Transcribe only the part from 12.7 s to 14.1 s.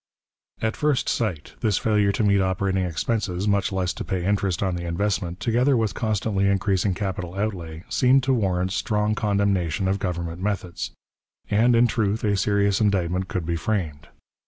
indictment could be framed.